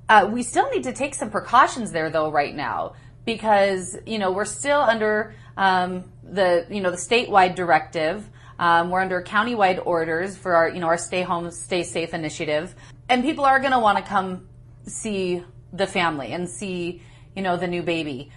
Uh, 0.09 0.29
we 0.31 0.43
still 0.43 0.69
need 0.71 0.85
to 0.85 0.93
take 0.93 1.15
some 1.15 1.31
precautions 1.31 1.91
there 1.91 2.11
though 2.11 2.31
right 2.31 2.55
now 2.55 2.95
because 3.25 3.97
you 4.07 4.19
know 4.19 4.33
we're 4.33 4.45
still 4.45 4.81
under 4.81 5.35
um, 5.57 6.05
the 6.23 6.67
you 6.71 6.81
know 6.81 6.91
the 6.91 6.97
statewide 6.97 7.55
directive. 7.55 8.29
Um, 8.59 8.91
we're 8.91 9.01
under 9.01 9.21
countywide 9.23 9.85
orders 9.85 10.37
for 10.37 10.55
our 10.55 10.69
you 10.69 10.81
know 10.81 10.87
our 10.87 10.99
stay 10.99 11.23
home, 11.23 11.51
stay 11.51 11.83
safe 11.83 12.15
initiative, 12.15 12.75
and 13.09 13.23
people 13.23 13.45
are 13.45 13.61
going 13.61 13.73
to 13.73 13.79
want 13.79 13.99
to 13.99 14.05
come 14.05 14.49
see 14.87 15.43
the 15.73 15.87
family 15.87 16.33
and 16.33 16.49
see 16.49 17.03
you 17.35 17.43
know 17.43 17.57
the 17.57 17.67
new 17.67 17.83
baby 17.83 18.31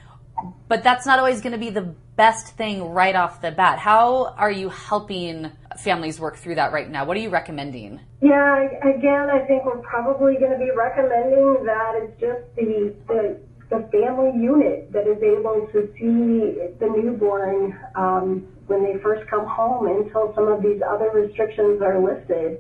but 0.68 0.84
that's 0.84 1.06
not 1.06 1.20
always 1.20 1.42
going 1.42 1.54
to 1.54 1.58
be 1.58 1.70
the 1.70 1.96
best 2.16 2.56
thing 2.58 2.84
right 2.84 3.16
off 3.16 3.42
the 3.42 3.52
bat. 3.52 3.80
How 3.80 4.36
are 4.38 4.52
you 4.52 4.70
helping 4.70 5.52
families 5.78 6.20
work 6.20 6.38
through 6.38 6.56
that 6.56 6.72
right 6.72 6.90
now? 6.90 7.06
What 7.06 7.18
are 7.18 7.20
you 7.20 7.30
recommending? 7.30 8.00
Yeah, 8.22 8.66
again, 8.82 9.30
I 9.30 9.46
think 9.48 9.66
we're 9.66 9.78
probably 9.78 10.36
going 10.36 10.52
to 10.52 10.58
be 10.58 10.72
recommending 10.76 11.66
that 11.66 11.94
it's 11.96 12.20
just 12.20 12.56
the, 12.56 12.96
the 13.08 13.40
the 13.70 13.86
family 13.92 14.32
unit 14.42 14.94
that 14.94 15.06
is 15.08 15.22
able 15.22 15.68
to 15.74 15.92
see 16.00 16.56
the 16.80 16.88
newborn 16.88 17.78
um, 17.96 18.48
when 18.68 18.82
they 18.82 18.98
first 19.04 19.30
come 19.30 19.46
home 19.46 19.88
until 19.88 20.34
some 20.36 20.48
of 20.48 20.64
these 20.64 20.82
other 20.88 21.12
restrictions 21.14 21.82
are 21.82 22.02
lifted. 22.02 22.60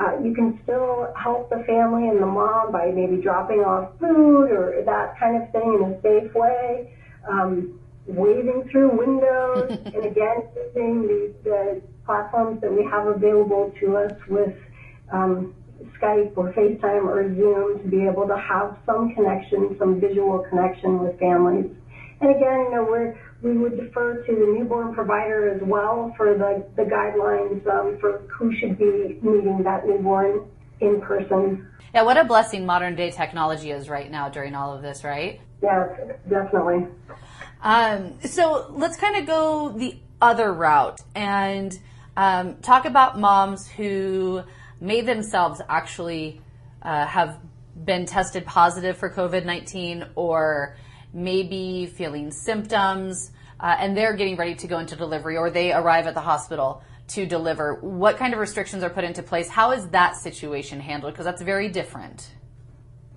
Uh, 0.00 0.18
you 0.24 0.34
can 0.34 0.58
still 0.62 1.12
help 1.14 1.50
the 1.50 1.62
family 1.66 2.08
and 2.08 2.22
the 2.22 2.26
mom 2.26 2.72
by 2.72 2.90
maybe 2.94 3.20
dropping 3.20 3.60
off 3.60 3.90
food 4.00 4.50
or 4.50 4.82
that 4.86 5.18
kind 5.18 5.42
of 5.42 5.52
thing 5.52 5.74
in 5.74 5.92
a 5.92 6.00
safe 6.00 6.34
way, 6.34 6.96
um, 7.28 7.78
waving 8.06 8.66
through 8.72 8.96
windows, 8.96 9.68
and 9.94 10.06
again, 10.06 10.48
using 10.56 11.02
the, 11.06 11.34
the 11.44 11.82
platforms 12.06 12.62
that 12.62 12.72
we 12.72 12.82
have 12.90 13.06
available 13.08 13.70
to 13.78 13.98
us 13.98 14.12
with 14.28 14.56
um, 15.12 15.54
Skype 16.00 16.32
or 16.34 16.52
FaceTime 16.52 17.04
or 17.04 17.22
Zoom 17.36 17.82
to 17.82 17.88
be 17.88 18.06
able 18.06 18.26
to 18.26 18.38
have 18.38 18.78
some 18.86 19.14
connection, 19.14 19.76
some 19.78 20.00
visual 20.00 20.38
connection 20.48 21.00
with 21.00 21.18
families. 21.18 21.70
And 22.20 22.36
again, 22.36 22.60
you 22.60 22.70
know, 22.72 22.84
we're, 22.84 23.18
we 23.42 23.56
would 23.56 23.78
defer 23.78 24.22
to 24.24 24.32
the 24.32 24.58
newborn 24.58 24.94
provider 24.94 25.48
as 25.54 25.62
well 25.62 26.12
for 26.16 26.34
the, 26.34 26.66
the 26.76 26.82
guidelines 26.82 27.66
um, 27.66 27.98
for 27.98 28.18
who 28.28 28.54
should 28.56 28.78
be 28.78 29.18
meeting 29.22 29.62
that 29.64 29.86
newborn 29.86 30.46
in 30.80 31.00
person. 31.00 31.66
Yeah, 31.94 32.02
what 32.02 32.18
a 32.18 32.24
blessing 32.24 32.66
modern 32.66 32.94
day 32.94 33.10
technology 33.10 33.70
is 33.70 33.88
right 33.88 34.10
now 34.10 34.28
during 34.28 34.54
all 34.54 34.76
of 34.76 34.82
this, 34.82 35.02
right? 35.02 35.40
Yes, 35.62 35.88
definitely. 36.28 36.86
Um, 37.62 38.20
so 38.22 38.66
let's 38.70 38.96
kind 38.96 39.16
of 39.16 39.26
go 39.26 39.70
the 39.70 39.98
other 40.20 40.52
route 40.52 41.00
and 41.14 41.78
um, 42.16 42.56
talk 42.56 42.84
about 42.84 43.18
moms 43.18 43.66
who 43.66 44.42
may 44.80 45.00
themselves 45.00 45.60
actually 45.68 46.40
uh, 46.82 47.06
have 47.06 47.38
been 47.82 48.06
tested 48.06 48.44
positive 48.46 48.96
for 48.96 49.10
COVID 49.10 49.44
19 49.44 50.06
or 50.14 50.76
maybe 51.12 51.86
feeling 51.86 52.30
symptoms 52.30 53.32
uh, 53.58 53.76
and 53.78 53.96
they're 53.96 54.14
getting 54.14 54.36
ready 54.36 54.54
to 54.54 54.66
go 54.66 54.78
into 54.78 54.96
delivery 54.96 55.36
or 55.36 55.50
they 55.50 55.72
arrive 55.72 56.06
at 56.06 56.14
the 56.14 56.20
hospital 56.20 56.82
to 57.08 57.26
deliver. 57.26 57.74
What 57.80 58.16
kind 58.16 58.32
of 58.32 58.40
restrictions 58.40 58.82
are 58.82 58.90
put 58.90 59.04
into 59.04 59.22
place? 59.22 59.48
How 59.48 59.72
is 59.72 59.88
that 59.88 60.16
situation 60.16 60.80
handled? 60.80 61.12
Because 61.12 61.24
that's 61.24 61.42
very 61.42 61.68
different. 61.68 62.30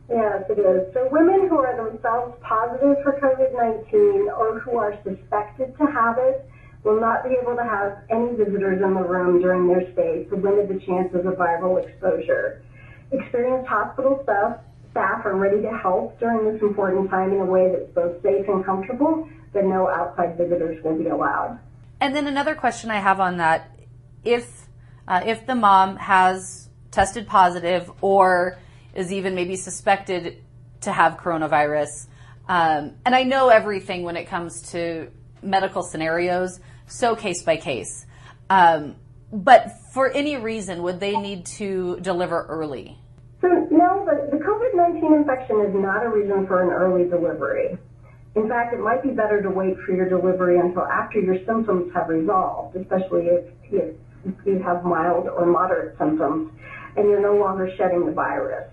Yes, 0.10 0.44
it 0.50 0.60
is. 0.60 0.94
So 0.94 1.08
women 1.12 1.48
who 1.48 1.58
are 1.60 1.76
themselves 1.78 2.36
positive 2.42 2.98
for 3.04 3.14
COVID-19 3.22 4.38
or 4.38 4.60
who 4.60 4.78
are 4.78 4.98
suspected 5.04 5.78
to 5.78 5.86
have 5.86 6.18
it 6.18 6.46
will 6.84 7.00
not 7.00 7.24
be 7.24 7.36
able 7.42 7.56
to 7.56 7.64
have 7.64 8.04
any 8.10 8.36
visitors 8.36 8.82
in 8.84 8.94
the 8.94 9.04
room 9.04 9.42
during 9.42 9.68
their 9.68 9.92
stay 9.94 10.26
to 10.30 10.36
limit 10.36 10.68
the 10.68 10.80
chances 10.86 11.26
of 11.26 11.34
viral 11.36 11.82
exposure. 11.82 12.62
Experienced 13.12 13.70
hospital 13.70 14.20
staff, 14.24 14.58
staff 14.94 15.26
are 15.26 15.36
ready 15.36 15.60
to 15.62 15.76
help 15.78 16.20
during 16.20 16.54
this 16.54 16.62
important 16.62 17.10
time 17.10 17.34
in 17.34 17.40
a 17.40 17.46
way 17.46 17.72
that's 17.72 17.92
both 17.94 18.22
safe 18.22 18.48
and 18.48 18.64
comfortable, 18.64 19.28
but 19.52 19.66
no 19.66 19.90
outside 19.90 20.38
visitors 20.38 20.82
will 20.84 20.96
be 20.96 21.08
allowed. 21.08 21.60
And 22.00 22.16
then 22.16 22.28
another 22.28 22.54
question 22.54 22.92
I 22.92 23.00
have 23.00 23.20
on 23.20 23.38
that, 23.38 23.72
if 24.24 24.68
uh, 25.08 25.22
if 25.26 25.46
the 25.46 25.56
mom 25.56 25.98
has 25.98 26.70
tested 26.92 27.28
positive 27.28 27.92
or 28.02 28.60
is 28.94 29.12
even 29.12 29.36
maybe 29.36 29.56
suspected 29.56 30.38
to 30.82 30.92
have 30.92 31.18
coronavirus, 31.18 32.08
um, 32.48 32.94
and 33.06 33.16
I 33.16 33.24
know 33.24 33.50
everything 33.50 34.04
when 34.04 34.16
it 34.16 34.26
comes 34.26 34.62
to 34.72 35.10
medical 35.42 35.82
scenarios, 35.82 36.60
so 36.88 37.16
case 37.16 37.42
by 37.44 37.58
case. 37.58 38.06
Um, 38.50 38.96
but 39.32 39.72
for 39.94 40.12
any 40.12 40.38
reason, 40.38 40.84
would 40.84 41.00
they 41.00 41.18
need 41.18 41.46
to 41.58 41.98
deliver 42.02 42.46
early? 42.48 43.00
So, 43.42 43.48
no, 43.72 44.06
the, 44.06 44.38
the 44.38 44.44
19 45.14 45.22
infection 45.22 45.62
is 45.62 45.74
not 45.76 46.06
a 46.06 46.10
reason 46.10 46.48
for 46.48 46.62
an 46.64 46.70
early 46.70 47.08
delivery. 47.10 47.78
In 48.36 48.50
fact, 48.50 48.74
it 48.74 48.80
might 48.80 49.04
be 49.04 49.10
better 49.10 49.42
to 49.42 49.50
wait 49.50 49.76
for 49.86 49.94
your 49.94 50.10
delivery 50.10 50.60
until 50.60 50.84
after 50.84 51.20
your 51.20 51.38
symptoms 51.46 51.94
have 51.94 52.10
resolved, 52.10 52.76
especially 52.76 53.28
if, 53.28 53.46
if 53.72 53.96
you 54.46 54.60
have 54.66 54.84
mild 54.84 55.28
or 55.28 55.46
moderate 55.46 55.98
symptoms 56.00 56.52
and 56.96 57.10
you're 57.10 57.22
no 57.22 57.36
longer 57.36 57.70
shedding 57.78 58.06
the 58.06 58.12
virus. 58.12 58.70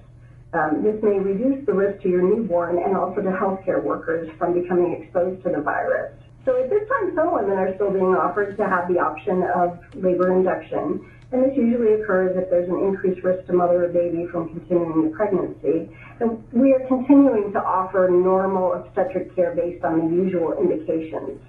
Um, 0.52 0.82
this 0.82 0.97
may 1.02 1.18
reduce 1.18 1.64
the 1.66 1.73
risk 1.73 2.02
to 2.02 2.09
your 2.09 2.23
newborn 2.23 2.78
and 2.82 2.97
also 2.97 3.20
to 3.20 3.30
healthcare 3.30 3.82
workers 3.82 4.30
from 4.38 4.54
becoming 4.54 5.00
exposed 5.00 5.42
to 5.44 5.50
the 5.50 5.61
virus. 5.61 6.12
So 6.44 6.62
at 6.62 6.70
this 6.70 6.88
time, 6.88 7.12
some 7.14 7.35
women 7.35 7.59
are 7.59 7.75
still 7.75 7.90
being 7.90 8.16
offered 8.16 8.56
to 8.56 8.66
have 8.66 8.88
the 8.88 8.99
option 8.99 9.42
of 9.54 9.78
labor 9.94 10.32
induction, 10.32 11.04
and 11.32 11.44
this 11.44 11.56
usually 11.56 12.00
occurs 12.00 12.37
if 12.37 12.49
there's 12.50 12.68
an 12.68 12.78
increased 12.80 13.23
risk 13.23 13.47
to 13.47 13.52
mother 13.52 13.85
or 13.85 13.88
baby 13.88 14.26
from 14.32 14.49
continuing 14.49 15.11
the 15.11 15.16
pregnancy. 15.16 15.88
And 16.18 16.42
we 16.52 16.73
are 16.73 16.87
continuing 16.88 17.52
to 17.52 17.62
offer 17.62 18.09
normal 18.11 18.73
obstetric 18.73 19.35
care 19.37 19.54
based 19.54 19.85
on 19.85 19.99
the 20.00 20.16
usual 20.16 20.56
indications. 20.59 21.40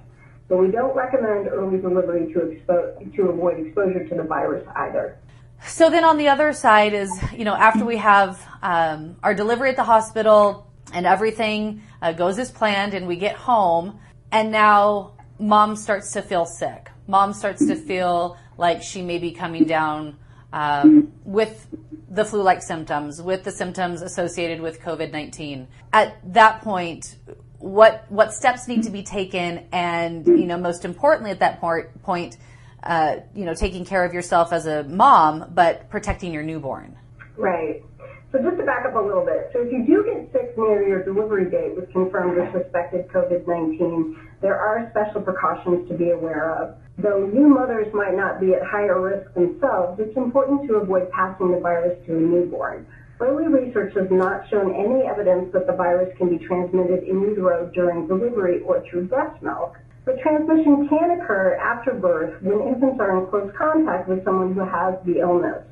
But 0.50 0.57
we 0.57 0.69
don't 0.69 0.95
recommend 0.95 1.48
early 1.48 1.79
delivery 1.79 2.31
to, 2.33 2.39
expo- 2.39 3.15
to 3.15 3.21
avoid 3.29 3.65
exposure 3.65 4.07
to 4.07 4.15
the 4.15 4.24
virus 4.24 4.67
either. 4.75 5.17
So 5.65 5.89
then 5.89 6.03
on 6.03 6.17
the 6.17 6.27
other 6.27 6.51
side 6.53 6.93
is, 6.93 7.10
you 7.36 7.45
know, 7.45 7.53
after 7.53 7.86
we 7.86 7.98
have 7.98 8.45
um, 8.62 9.15
our 9.24 9.33
delivery 9.33 9.69
at 9.69 9.77
the 9.77 9.83
hospital 9.83 10.67
and 10.93 11.05
everything 11.05 11.81
uh, 12.01 12.12
goes 12.12 12.38
as 12.38 12.51
planned 12.51 12.93
and 12.93 13.07
we 13.07 13.15
get 13.15 13.36
home, 13.36 14.00
and 14.31 14.51
now 14.51 15.13
mom 15.39 15.75
starts 15.75 16.11
to 16.13 16.21
feel 16.21 16.45
sick. 16.45 16.89
Mom 17.07 17.33
starts 17.33 17.65
to 17.67 17.75
feel 17.75 18.38
like 18.57 18.81
she 18.81 19.01
may 19.01 19.17
be 19.17 19.31
coming 19.31 19.65
down 19.65 20.17
um, 20.53 21.11
with 21.23 21.67
the 22.09 22.25
flu-like 22.25 22.61
symptoms, 22.61 23.21
with 23.21 23.43
the 23.43 23.51
symptoms 23.51 24.01
associated 24.01 24.61
with 24.61 24.81
COVID-19. 24.81 25.67
At 25.93 26.17
that 26.33 26.61
point, 26.61 27.17
what 27.57 28.05
what 28.09 28.33
steps 28.33 28.67
need 28.67 28.83
to 28.83 28.89
be 28.89 29.03
taken, 29.03 29.67
and 29.71 30.25
you 30.25 30.45
know, 30.45 30.57
most 30.57 30.83
importantly, 30.83 31.31
at 31.31 31.39
that 31.39 31.59
point, 31.61 32.01
point, 32.01 32.38
uh, 32.83 33.17
you 33.35 33.45
know, 33.45 33.53
taking 33.53 33.85
care 33.85 34.03
of 34.03 34.13
yourself 34.13 34.51
as 34.51 34.65
a 34.65 34.83
mom, 34.83 35.51
but 35.53 35.89
protecting 35.89 36.33
your 36.33 36.43
newborn. 36.43 36.97
Right. 37.38 37.83
So 38.31 38.39
just 38.39 38.57
to 38.57 38.63
back 38.63 38.85
up 38.85 38.95
a 38.95 39.00
little 39.00 39.25
bit, 39.25 39.51
so 39.51 39.59
if 39.59 39.71
you 39.71 39.83
do 39.83 40.07
get 40.07 40.31
sick 40.31 40.57
near 40.57 40.88
your 40.88 41.03
delivery 41.03 41.51
date 41.51 41.75
with 41.75 41.91
confirmed 41.91 42.38
or 42.38 42.47
suspected 42.55 43.09
COVID-19, 43.09 44.15
there 44.39 44.55
are 44.55 44.88
special 44.91 45.21
precautions 45.21 45.88
to 45.89 45.95
be 45.97 46.11
aware 46.11 46.55
of. 46.55 46.75
Though 46.97 47.27
new 47.27 47.50
mothers 47.50 47.91
might 47.93 48.15
not 48.15 48.39
be 48.39 48.53
at 48.53 48.63
higher 48.63 49.01
risk 49.01 49.33
themselves, 49.33 50.00
it's 50.00 50.15
important 50.15 50.67
to 50.67 50.75
avoid 50.75 51.11
passing 51.11 51.51
the 51.51 51.59
virus 51.59 52.00
to 52.07 52.15
a 52.15 52.19
newborn. 52.19 52.88
Early 53.19 53.47
research 53.47 53.93
has 53.95 54.07
not 54.09 54.50
shown 54.50 54.73
any 54.73 55.03
evidence 55.05 55.51
that 55.53 55.67
the 55.67 55.73
virus 55.73 56.15
can 56.17 56.29
be 56.29 56.43
transmitted 56.43 57.03
in 57.03 57.21
utero 57.21 57.69
during 57.73 58.07
delivery 58.07 58.61
or 58.61 58.83
through 58.89 59.07
breast 59.07 59.41
milk. 59.43 59.75
But 60.05 60.19
transmission 60.21 60.88
can 60.88 61.19
occur 61.19 61.55
after 61.61 61.93
birth 61.93 62.41
when 62.41 62.61
infants 62.61 63.00
are 63.00 63.19
in 63.19 63.29
close 63.29 63.51
contact 63.57 64.07
with 64.09 64.23
someone 64.25 64.53
who 64.53 64.61
has 64.61 64.95
the 65.05 65.19
illness. 65.19 65.67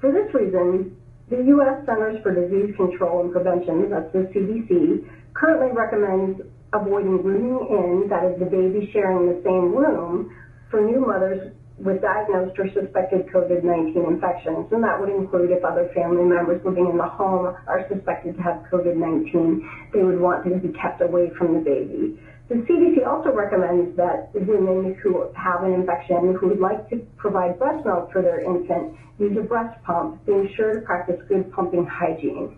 For 0.00 0.12
this 0.12 0.32
reason, 0.32 0.96
the 1.28 1.42
U.S. 1.58 1.84
Centers 1.84 2.22
for 2.22 2.32
Disease 2.32 2.74
Control 2.76 3.22
and 3.22 3.32
Prevention, 3.32 3.90
that's 3.90 4.12
the 4.12 4.30
CDC, 4.30 5.04
currently 5.34 5.74
recommends 5.74 6.40
avoiding 6.72 7.22
rooming 7.22 7.58
in, 7.68 8.08
that 8.08 8.24
is 8.24 8.38
the 8.38 8.46
baby 8.46 8.90
sharing 8.92 9.26
the 9.26 9.42
same 9.42 9.74
room, 9.74 10.30
for 10.70 10.80
new 10.80 11.00
mothers 11.04 11.52
with 11.78 12.02
diagnosed 12.02 12.58
or 12.58 12.66
suspected 12.74 13.26
COVID-19 13.34 13.94
infections. 14.06 14.66
And 14.72 14.82
that 14.82 14.98
would 15.00 15.10
include 15.10 15.50
if 15.50 15.64
other 15.64 15.90
family 15.94 16.24
members 16.24 16.60
living 16.64 16.88
in 16.90 16.98
the 16.98 17.06
home 17.06 17.54
are 17.66 17.86
suspected 17.88 18.36
to 18.36 18.42
have 18.42 18.64
COVID-19, 18.70 19.92
they 19.94 20.02
would 20.02 20.20
want 20.20 20.44
them 20.44 20.60
to 20.60 20.68
be 20.68 20.74
kept 20.78 21.00
away 21.00 21.30
from 21.38 21.54
the 21.54 21.60
baby. 21.60 22.18
The 22.48 22.54
CDC 22.54 23.06
also 23.06 23.30
recommends 23.30 23.94
that 23.96 24.30
women 24.32 24.94
who 25.02 25.30
have 25.34 25.64
an 25.64 25.74
infection 25.74 26.34
who 26.34 26.48
would 26.48 26.60
like 26.60 26.88
to 26.88 26.96
provide 27.18 27.58
breast 27.58 27.84
milk 27.84 28.10
for 28.10 28.22
their 28.22 28.40
infant 28.40 28.96
use 29.18 29.36
a 29.36 29.42
breast 29.42 29.82
pump, 29.84 30.24
being 30.24 30.48
sure 30.56 30.74
to 30.74 30.80
practice 30.80 31.20
good 31.28 31.52
pumping 31.52 31.84
hygiene. 31.84 32.56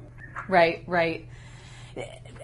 Right, 0.49 0.85
right. 0.87 1.27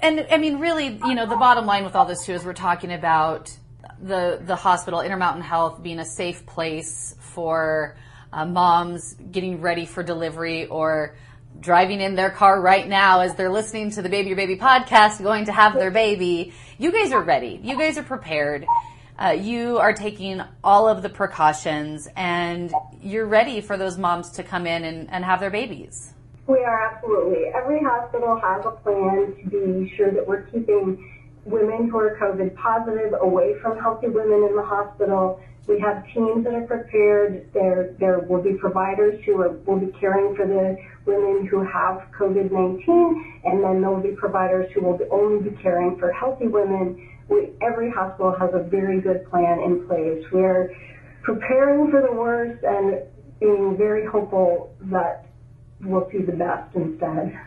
And 0.03 0.27
I 0.31 0.39
mean, 0.39 0.59
really, 0.59 0.99
you 1.07 1.15
know, 1.15 1.27
the 1.27 1.37
bottom 1.37 1.67
line 1.67 1.85
with 1.85 1.95
all 1.95 2.05
this 2.05 2.25
too 2.25 2.33
is 2.33 2.45
we're 2.45 2.53
talking 2.53 2.93
about 2.93 3.57
the 4.01 4.41
the 4.45 4.57
hospital, 4.57 5.01
Intermountain 5.01 5.43
Health, 5.43 5.83
being 5.83 6.01
a 6.01 6.05
safe 6.05 6.45
place 6.47 7.15
for 7.19 7.97
uh, 8.33 8.45
moms 8.45 9.15
getting 9.31 9.61
ready 9.61 9.87
for 9.87 10.03
delivery 10.03 10.67
or 10.67 11.17
driving 11.61 12.01
in 12.01 12.15
their 12.15 12.31
car 12.31 12.61
right 12.61 12.87
now 12.87 13.21
as 13.21 13.35
they're 13.35 13.51
listening 13.51 13.91
to 13.93 14.03
the 14.03 14.09
Baby 14.09 14.29
Your 14.29 14.37
Baby 14.37 14.57
podcast, 14.57 15.23
going 15.23 15.47
to 15.47 15.53
have 15.53 15.75
their 15.75 15.91
baby. 15.91 16.53
You 16.79 16.93
guys 16.93 17.13
are 17.13 17.23
ready. 17.23 17.61
You 17.63 17.79
guys 17.79 17.99
are 17.99 18.03
prepared. 18.03 18.67
Uh, 19.19 19.31
you 19.31 19.79
are 19.79 19.95
taking 19.95 20.43
all 20.63 20.89
of 20.89 21.03
the 21.03 21.09
precautions 21.09 22.07
and 22.17 22.73
you're 23.03 23.27
ready 23.27 23.61
for 23.61 23.77
those 23.77 23.97
moms 23.97 24.31
to 24.31 24.43
come 24.43 24.67
in 24.67 24.85
and, 24.85 25.11
and 25.11 25.25
have 25.25 25.41
their 25.41 25.51
babies. 25.51 26.13
We 26.47 26.59
are 26.59 26.93
absolutely. 26.93 27.47
Every 27.55 27.81
hospital 27.81 28.39
has 28.39 28.65
a 28.65 28.71
plan 28.71 29.35
to 29.51 29.85
be 29.85 29.93
sure 29.97 30.13
that 30.13 30.27
we're 30.27 30.43
keeping 30.43 31.16
women 31.47 31.89
who 31.89 31.99
are 31.99 32.19
COVID 32.21 32.55
positive 32.57 33.15
away 33.21 33.55
from 33.63 33.79
healthy 33.79 34.09
women 34.09 34.49
in 34.49 34.57
the 34.57 34.65
hospital. 34.65 35.41
We 35.67 35.81
have 35.81 36.05
teams 36.13 36.45
that 36.45 36.55
are 36.55 36.67
prepared. 36.67 37.49
There, 37.53 37.95
there 37.99 38.19
will 38.21 38.43
be 38.43 38.55
providers 38.55 39.21
who 39.25 39.41
are, 39.41 39.51
will 39.67 39.81
be 39.81 39.93
caring 39.99 40.37
for 40.37 40.47
the 40.47 40.77
women 41.07 41.47
who 41.47 41.65
have 41.65 42.07
COVID-19, 42.19 42.87
and 43.45 43.65
then 43.65 43.81
there 43.81 43.91
will 43.91 44.03
be 44.03 44.15
providers 44.17 44.71
who 44.75 44.83
will 44.83 44.99
only 45.11 45.51
be 45.51 45.57
caring 45.63 45.99
for 45.99 46.13
healthy 46.13 46.47
women. 46.47 47.09
We, 47.29 47.51
every 47.63 47.91
hospital 47.91 48.35
has 48.39 48.51
a 48.53 48.63
very 48.63 49.01
good 49.01 49.29
plan 49.31 49.61
in 49.61 49.87
place. 49.87 50.25
We're 50.33 50.77
preparing 51.23 51.91
for 51.91 52.01
the 52.01 52.13
worst 52.13 52.63
and 52.63 53.03
being 53.41 53.77
very 53.77 54.07
hopeful 54.07 54.75
that 54.83 55.27
we'll 55.81 56.09
see 56.11 56.23
the 56.23 56.33
best 56.33 56.75
instead. 56.75 57.39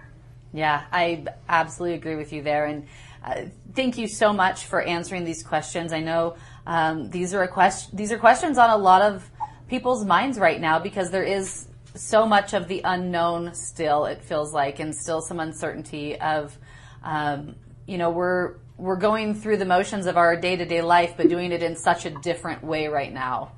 Yeah, 0.52 0.84
I 0.92 1.26
absolutely 1.48 1.98
agree 1.98 2.16
with 2.16 2.34
you 2.34 2.42
there. 2.42 2.66
And 2.66 2.88
uh, 3.24 3.44
thank 3.74 3.98
you 3.98 4.08
so 4.08 4.34
much 4.34 4.66
for 4.66 4.82
answering 4.82 5.26
these 5.26 5.44
questions. 5.44 5.94
I 5.94 6.00
know 6.00 6.36
um, 6.66 7.10
these 7.10 7.34
are 7.34 7.44
a 7.44 7.48
question, 7.48 7.96
these 7.96 8.12
are 8.12 8.18
questions 8.18 8.58
on 8.58 8.70
a 8.70 8.78
lot 8.78 9.02
of 9.02 9.30
people's 9.68 10.06
minds 10.06 10.38
right 10.38 10.60
now 10.60 10.80
because 10.80 11.12
there 11.12 11.24
is 11.24 11.68
so 11.96 12.26
much 12.26 12.54
of 12.54 12.68
the 12.68 12.82
unknown 12.84 13.54
still. 13.54 14.06
It 14.06 14.24
feels 14.24 14.54
like, 14.54 14.80
and 14.80 14.96
still 14.96 15.22
some 15.22 15.40
uncertainty 15.40 16.20
of, 16.20 16.58
um, 17.04 17.56
you 17.88 17.98
know, 17.98 18.10
we're 18.10 18.56
we're 18.78 18.96
going 18.96 19.36
through 19.36 19.58
the 19.58 19.66
motions 19.66 20.06
of 20.06 20.16
our 20.16 20.38
day 20.38 20.56
to 20.56 20.66
day 20.66 20.82
life, 20.82 21.16
but 21.18 21.28
doing 21.28 21.52
it 21.52 21.62
in 21.62 21.76
such 21.76 22.06
a 22.06 22.10
different 22.10 22.64
way 22.64 22.88
right 22.88 23.12
now 23.12 23.52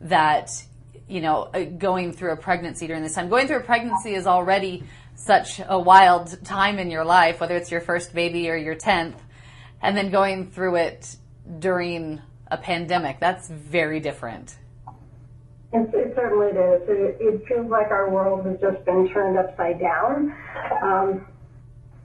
that 0.00 0.50
you 1.08 1.20
know, 1.20 1.42
uh, 1.54 1.64
going 1.64 2.12
through 2.12 2.32
a 2.32 2.36
pregnancy 2.36 2.86
during 2.86 3.02
this 3.02 3.14
time. 3.14 3.28
Going 3.28 3.46
through 3.46 3.58
a 3.58 3.62
pregnancy 3.62 4.14
is 4.14 4.26
already 4.26 4.82
such 5.16 5.60
a 5.66 5.78
wild 5.78 6.44
time 6.44 6.78
in 6.78 6.90
your 6.90 7.04
life, 7.04 7.40
whether 7.40 7.56
it's 7.56 7.70
your 7.70 7.80
first 7.80 8.14
baby 8.14 8.48
or 8.48 8.56
your 8.56 8.76
10th, 8.76 9.16
and 9.82 9.96
then 9.96 10.10
going 10.10 10.50
through 10.50 10.76
it 10.76 11.16
during 11.58 12.20
a 12.48 12.56
pandemic. 12.56 13.18
That's 13.18 13.48
very 13.48 14.00
different. 14.00 14.56
It, 15.72 15.90
it 15.92 16.12
certainly 16.14 16.48
is. 16.48 16.82
It, 16.88 17.16
it, 17.20 17.46
feels 17.46 17.68
like 17.70 17.90
our 17.90 18.08
world 18.10 18.46
has 18.46 18.60
just 18.60 18.84
been 18.84 19.08
turned 19.12 19.36
upside 19.36 19.80
down. 19.80 20.34
Um, 20.82 21.26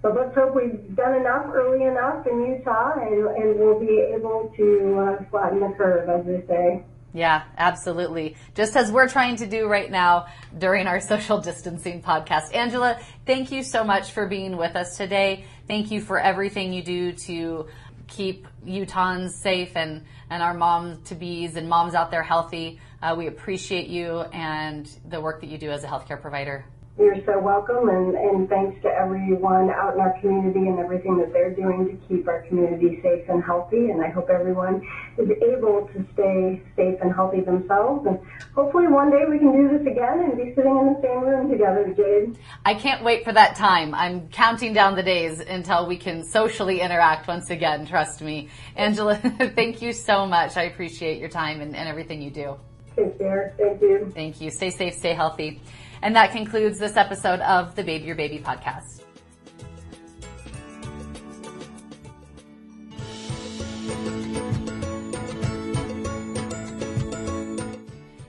but 0.01 0.15
let's 0.15 0.33
hope 0.33 0.55
we've 0.55 0.95
done 0.95 1.15
enough 1.15 1.45
early 1.53 1.85
enough 1.85 2.25
in 2.25 2.41
Utah 2.41 2.93
and, 2.99 3.27
and 3.27 3.59
we'll 3.59 3.79
be 3.79 3.99
able 4.15 4.51
to 4.57 4.99
uh, 4.99 5.29
flatten 5.29 5.59
the 5.59 5.73
curve, 5.77 6.09
as 6.09 6.25
they 6.25 6.43
say. 6.47 6.83
Yeah, 7.13 7.43
absolutely. 7.57 8.37
Just 8.55 8.75
as 8.77 8.91
we're 8.91 9.09
trying 9.09 9.35
to 9.37 9.47
do 9.47 9.67
right 9.67 9.91
now 9.91 10.27
during 10.57 10.87
our 10.87 11.01
social 11.01 11.39
distancing 11.39 12.01
podcast. 12.01 12.53
Angela, 12.53 12.99
thank 13.25 13.51
you 13.51 13.63
so 13.63 13.83
much 13.83 14.11
for 14.11 14.27
being 14.27 14.55
with 14.55 14.75
us 14.75 14.95
today. 14.95 15.45
Thank 15.67 15.91
you 15.91 16.01
for 16.01 16.19
everything 16.19 16.71
you 16.71 16.83
do 16.83 17.11
to 17.11 17.67
keep 18.07 18.47
Utahns 18.65 19.31
safe 19.31 19.75
and, 19.75 20.05
and 20.29 20.41
our 20.41 20.53
moms 20.53 21.09
to 21.09 21.15
bees 21.15 21.55
and 21.57 21.67
moms 21.67 21.95
out 21.95 22.11
there 22.11 22.23
healthy. 22.23 22.79
Uh, 23.01 23.15
we 23.17 23.27
appreciate 23.27 23.87
you 23.87 24.21
and 24.31 24.89
the 25.09 25.19
work 25.19 25.41
that 25.41 25.47
you 25.47 25.57
do 25.57 25.71
as 25.71 25.83
a 25.83 25.87
healthcare 25.87 26.21
provider. 26.21 26.65
You're 27.01 27.25
so 27.25 27.39
welcome, 27.39 27.89
and, 27.89 28.13
and 28.15 28.47
thanks 28.47 28.79
to 28.83 28.87
everyone 28.87 29.71
out 29.71 29.95
in 29.95 29.99
our 29.99 30.13
community 30.21 30.67
and 30.67 30.77
everything 30.77 31.17
that 31.17 31.33
they're 31.33 31.49
doing 31.49 31.87
to 31.87 32.07
keep 32.07 32.27
our 32.27 32.43
community 32.43 32.99
safe 33.01 33.27
and 33.27 33.43
healthy. 33.43 33.89
And 33.89 34.03
I 34.03 34.09
hope 34.09 34.29
everyone 34.29 34.87
is 35.17 35.27
able 35.41 35.89
to 35.95 36.05
stay 36.13 36.61
safe 36.75 36.99
and 37.01 37.11
healthy 37.11 37.41
themselves. 37.41 38.05
And 38.05 38.19
hopefully 38.53 38.85
one 38.85 39.09
day 39.09 39.25
we 39.27 39.39
can 39.39 39.51
do 39.51 39.75
this 39.75 39.87
again 39.87 40.19
and 40.19 40.37
be 40.37 40.53
sitting 40.53 40.77
in 40.77 40.93
the 40.93 40.99
same 41.01 41.21
room 41.21 41.49
together, 41.49 41.91
Jade. 41.97 42.37
I 42.65 42.75
can't 42.75 43.03
wait 43.03 43.23
for 43.23 43.33
that 43.33 43.55
time. 43.55 43.95
I'm 43.95 44.29
counting 44.29 44.71
down 44.71 44.95
the 44.95 45.01
days 45.01 45.39
until 45.39 45.87
we 45.87 45.97
can 45.97 46.23
socially 46.23 46.81
interact 46.81 47.27
once 47.27 47.49
again. 47.49 47.87
Trust 47.87 48.21
me. 48.21 48.49
Angela, 48.75 49.15
thank 49.55 49.81
you 49.81 49.91
so 49.91 50.27
much. 50.27 50.55
I 50.55 50.65
appreciate 50.65 51.17
your 51.17 51.29
time 51.29 51.61
and, 51.61 51.75
and 51.75 51.89
everything 51.89 52.21
you 52.21 52.29
do. 52.29 52.57
Take 52.95 53.17
care. 53.17 53.55
Thank 53.57 53.81
you. 53.81 54.11
Thank 54.13 54.39
you. 54.39 54.51
Stay 54.51 54.69
safe, 54.69 54.93
stay 54.93 55.15
healthy. 55.15 55.59
And 56.03 56.15
that 56.15 56.31
concludes 56.31 56.79
this 56.79 56.97
episode 56.97 57.39
of 57.41 57.75
the 57.75 57.83
Baby 57.83 58.05
Your 58.05 58.15
Baby 58.15 58.39
podcast. 58.39 59.01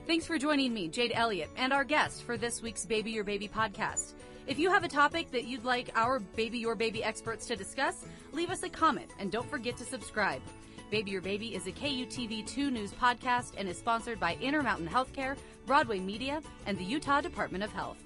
Thanks 0.05 0.27
for 0.27 0.37
joining 0.37 0.73
me, 0.73 0.87
Jade 0.87 1.11
Elliott, 1.15 1.49
and 1.57 1.73
our 1.73 1.83
guest 1.83 2.23
for 2.23 2.37
this 2.37 2.61
week's 2.61 2.85
Baby 2.85 3.09
Your 3.09 3.23
Baby 3.23 3.47
podcast. 3.47 4.13
If 4.45 4.59
you 4.59 4.69
have 4.69 4.83
a 4.83 4.87
topic 4.87 5.31
that 5.31 5.45
you'd 5.45 5.65
like 5.65 5.89
our 5.95 6.19
Baby 6.19 6.59
Your 6.59 6.75
Baby 6.75 7.03
experts 7.03 7.47
to 7.47 7.55
discuss, 7.55 8.05
leave 8.31 8.51
us 8.51 8.61
a 8.61 8.69
comment 8.69 9.09
and 9.17 9.31
don't 9.31 9.49
forget 9.49 9.75
to 9.77 9.83
subscribe. 9.83 10.41
Baby 10.91 11.09
Your 11.09 11.21
Baby 11.21 11.55
is 11.55 11.65
a 11.65 11.71
KUTV2 11.71 12.71
news 12.71 12.91
podcast 12.91 13.53
and 13.57 13.67
is 13.67 13.79
sponsored 13.79 14.19
by 14.19 14.37
Intermountain 14.39 14.87
Healthcare, 14.87 15.35
Broadway 15.65 15.99
Media, 15.99 16.41
and 16.65 16.77
the 16.77 16.83
Utah 16.83 17.21
Department 17.21 17.63
of 17.63 17.71
Health. 17.71 17.97